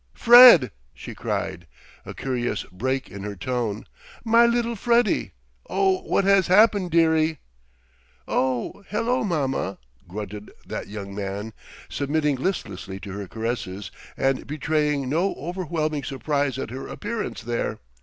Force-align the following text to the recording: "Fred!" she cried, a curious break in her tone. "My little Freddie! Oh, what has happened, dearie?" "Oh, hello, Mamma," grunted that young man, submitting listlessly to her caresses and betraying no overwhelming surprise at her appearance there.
"Fred!" 0.15 0.71
she 0.95 1.13
cried, 1.13 1.67
a 2.07 2.15
curious 2.15 2.63
break 2.71 3.11
in 3.11 3.21
her 3.21 3.35
tone. 3.35 3.85
"My 4.25 4.47
little 4.47 4.75
Freddie! 4.75 5.33
Oh, 5.69 5.99
what 6.01 6.23
has 6.23 6.47
happened, 6.47 6.89
dearie?" 6.89 7.37
"Oh, 8.27 8.83
hello, 8.89 9.23
Mamma," 9.23 9.77
grunted 10.07 10.49
that 10.65 10.87
young 10.87 11.13
man, 11.13 11.53
submitting 11.87 12.37
listlessly 12.37 12.99
to 13.01 13.11
her 13.11 13.27
caresses 13.27 13.91
and 14.17 14.47
betraying 14.47 15.07
no 15.07 15.35
overwhelming 15.35 16.03
surprise 16.03 16.57
at 16.57 16.71
her 16.71 16.87
appearance 16.87 17.43
there. 17.43 17.77